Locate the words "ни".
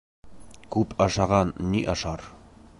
1.75-1.87